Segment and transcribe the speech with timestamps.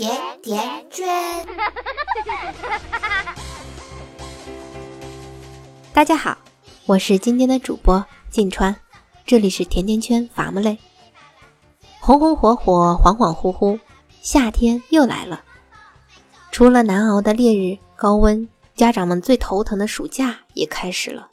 [0.00, 1.06] 甜甜圈。
[5.92, 6.38] 大家好，
[6.86, 8.74] 我是今天的主播静川，
[9.26, 10.78] 这里是甜甜圈伐木累。
[11.98, 13.78] 红红火火，恍恍惚惚，
[14.22, 15.44] 夏天又来了。
[16.50, 21.28] 除了难熬的烈日高温，家长们最头疼的暑假也开始了。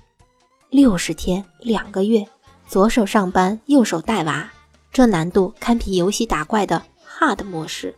[0.69, 2.27] 六十天，两个月，
[2.67, 4.51] 左手上班，右手带娃，
[4.91, 6.83] 这难度堪比游戏打怪的
[7.17, 7.95] Hard 模式。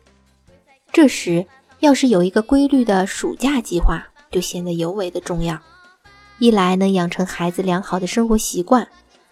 [0.91, 1.45] 这时，
[1.79, 5.59] 要是有一个规律的暑假计划，就显得尤为的重要。
[6.39, 8.87] 一来能养成孩子良好的生活习惯，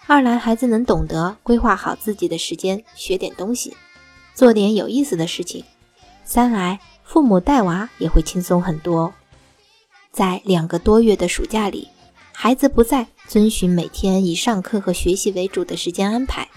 [0.05, 3.75] 二来孩子能懂得规划好自己的时间，学点东西，
[4.35, 5.63] 做点有意思的事情。
[6.23, 9.13] 三来，父母带娃也会轻松很多。
[10.11, 11.87] 在两个多月的暑假里，
[12.33, 16.47] 孩子不再遵循每天以上课和学习为主的时间安排，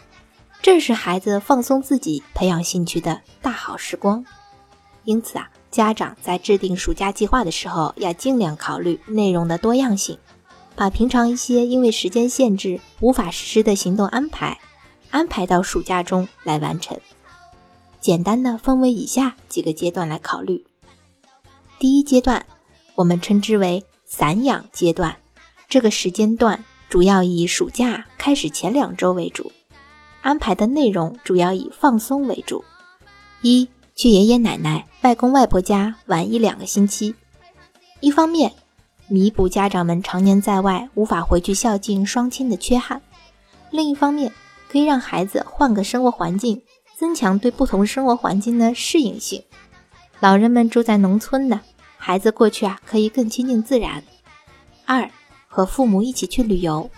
[0.60, 4.24] 正是孩子放松自己、培养兴趣的大好时光。
[5.10, 10.16] 因此啊，家长在制定暑假计划的时候，要尽量考虑内容的多样性，
[10.76, 14.60] 把平常一些因为时间限制无法实施的行动安排，
[15.10, 16.96] 安排到暑假中来完成。
[17.98, 20.64] 简单的分为以下几个阶段来考虑。
[21.80, 22.46] 第一阶段，
[22.94, 25.16] 我们称之为散养阶段。
[25.68, 29.50] 这个时间段主要以暑假开始前两周为主，
[30.22, 32.64] 安排的内容主要以放松为主。
[33.42, 33.68] 一、
[34.00, 37.14] 去爷爷奶奶、外公外婆家玩一两个星期，
[38.00, 38.50] 一方面
[39.08, 43.02] 弥补家长们常年在外无法回去孝敬双亲的缺憾，
[43.70, 44.32] 另一方面
[44.70, 46.62] 可以让孩子换个生活环境，
[46.96, 49.42] 增强对不同生活环境的适应性。
[50.18, 51.60] 老人们住在农村的
[51.98, 54.02] 孩子过去啊，可以更亲近自然。
[54.86, 55.10] 二
[55.46, 56.90] 和父母一起去旅游，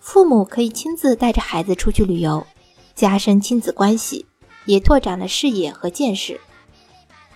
[0.00, 2.44] 父母可以亲自带着孩子出去旅游，
[2.96, 4.26] 加深亲子关系，
[4.70, 6.40] 也拓展了视野和见识。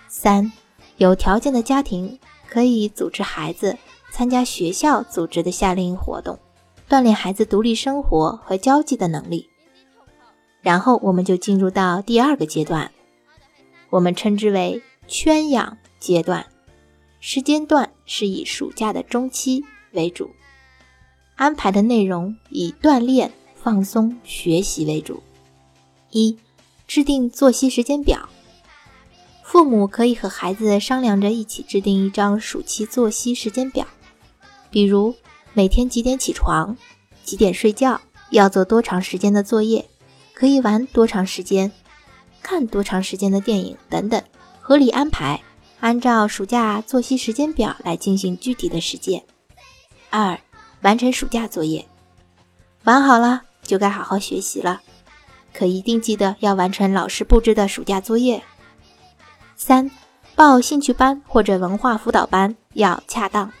[0.07, 0.53] 三，
[0.95, 3.77] 有条件的家庭可以组织孩子
[4.09, 6.39] 参加学校组织的夏令营活动，
[6.87, 9.49] 锻炼孩子独立生活和交际的能力。
[10.61, 12.89] 然后我们就进入到第二个阶段，
[13.89, 16.45] 我们称之为圈养阶段，
[17.19, 19.65] 时间段是以暑假的中期。
[19.91, 20.31] 为主，
[21.35, 25.21] 安排的内容以锻炼、放松、学习为主。
[26.11, 26.37] 一、
[26.87, 28.29] 制定作息时间表，
[29.43, 33.85] 父母可以和孩子商量着一起制定一张暑期作息时间表，
[34.69, 35.15] 比如
[35.53, 36.77] 每天几点起床，
[37.23, 39.89] 几点睡觉，要做多长时间的作业，
[40.33, 41.71] 可以玩多长时间，
[42.41, 44.21] 看多长时间的电影等等，
[44.59, 45.41] 合理安排，
[45.79, 49.23] 按照暑假作息时间表来进行具体的实践。
[50.09, 50.39] 二，
[50.81, 51.87] 完成暑假作业，
[52.83, 54.81] 玩好了就该好好学习了，
[55.57, 58.43] 可一定记得要完成老师布置的暑假作业。
[59.55, 59.89] 三，
[60.35, 63.51] 报兴趣班或者文化辅导班要恰当，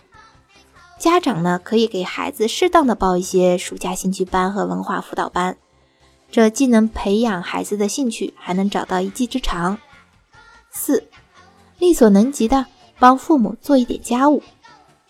[0.99, 5.57] 家长呢可以给孩子适当的报一些暑假兴趣班和文化辅导班，
[6.29, 9.77] 这既能培养孩子的兴趣，还能找到一技之长。
[10.69, 11.07] 四，
[11.79, 12.65] 力所能及的
[12.99, 14.43] 帮父母做一点家务。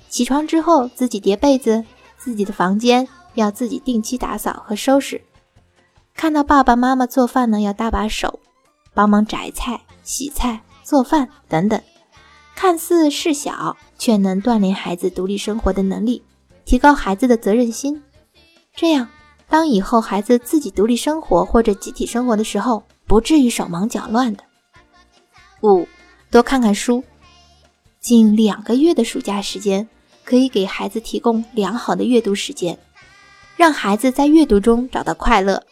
[0.07, 1.83] 起床之后，自己叠被子，
[2.17, 5.23] 自己的房间要自己定期打扫和收拾。
[6.15, 8.39] 看到爸爸妈妈做饭呢，要搭把手，
[8.93, 11.79] 帮忙摘菜、洗菜、做饭等等。
[12.55, 16.23] 看似事小，却能锻炼孩子独立生活的能力，
[16.63, 18.01] 提高孩子的责任心。
[18.73, 19.09] 这样，
[19.49, 24.43] 当以后孩子自己独立生活或者集体生活的时候，不至于手忙脚乱的。
[25.61, 25.87] 五，
[26.31, 27.03] 多看看书。
[27.99, 29.87] 近两个月的暑假时间。
[30.23, 32.79] 可以给孩子提供良好的阅读时间，
[33.55, 35.63] 让孩子在阅读中找到快乐，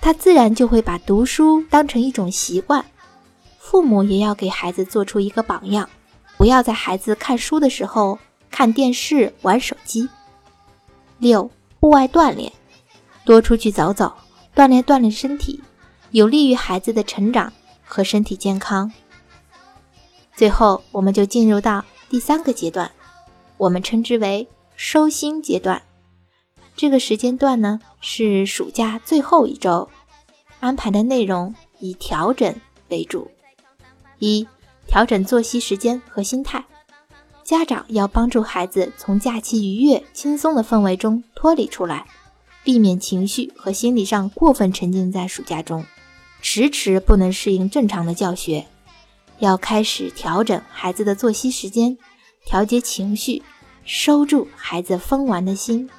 [0.00, 2.84] 他自然就会把读书当成一种习惯。
[3.58, 5.88] 父母也要给孩子做出一个榜样，
[6.36, 8.18] 不要在孩子看书的时候
[8.50, 10.08] 看电视、玩手机。
[11.18, 11.50] 六、
[11.80, 12.50] 户外锻炼，
[13.24, 14.14] 多出去走走，
[14.54, 15.60] 锻炼锻炼身体，
[16.12, 17.52] 有利于孩子的成长
[17.84, 18.90] 和身体健康。
[20.34, 22.90] 最后，我们就进入到第三个阶段。
[23.58, 25.82] 我们称之为收心阶段，
[26.76, 29.90] 这个时间段呢是暑假最后一周，
[30.60, 32.54] 安排的内容以调整
[32.88, 33.30] 为主。
[34.18, 34.46] 一、
[34.86, 36.64] 调整作息时间和心态，
[37.44, 42.06] 家长要帮助孩子从假期愉悦、轻松的氛围中脱离出来，
[42.64, 45.84] 避免情绪和心理上过分沉浸在暑假中，
[46.42, 48.66] 迟迟不能适应正常的教学，
[49.38, 51.96] 要开始调整孩子的作息时间。
[52.44, 53.42] 调节情绪，
[53.84, 55.90] 收住孩子疯玩的心。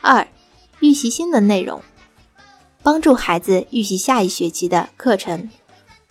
[0.00, 0.26] 二、
[0.80, 1.82] 预习新的内容，
[2.82, 5.50] 帮助孩子预习下一学期的课程，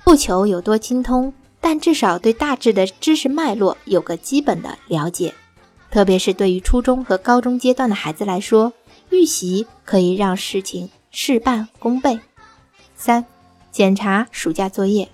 [0.03, 5.33] 不求有多精通，但至少对大致的知识脉络有个基本的了解。
[5.89, 8.73] 特别是对于初中和高中阶段的孩子来说，
[9.09, 12.19] 预习可以让事情事半功倍。
[12.95, 13.25] 三、
[13.71, 15.09] 检查暑假作业，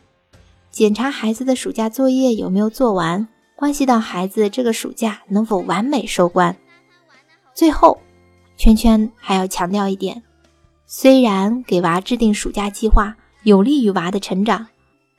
[0.71, 6.57] 检查孩子的暑假作业有没有做完，关系到孩子这个暑假能否完美收官。
[7.53, 7.99] 最后，
[8.57, 10.23] 圈圈还要强调一点：
[10.95, 14.67] 虽然给娃制定暑假计划有利于娃的成长，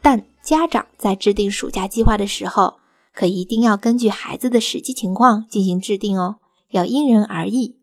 [0.01, 2.75] 但家长在制定暑假计划的时候，
[3.13, 6.37] 可一定要根据孩子的实际情况进行制定哦，
[6.71, 7.81] 要因人而异。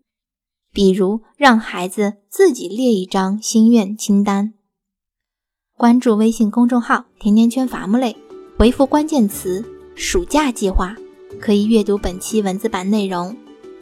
[0.71, 4.53] 比如，让孩子自己列一张心愿清单。
[5.75, 8.15] 关注微信公众号“甜甜圈伐木累”，
[8.57, 9.65] 回复关键词
[9.95, 10.95] “暑假计划”，
[11.41, 13.35] 可以阅读本期文字版内容。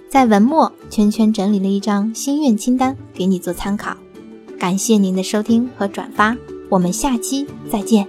[0.10, 3.96] 在文末，圈圈整理了一张心愿清单给你做参考。
[4.58, 6.36] 感谢您的收听和转发，
[6.68, 8.08] 我们下期再见。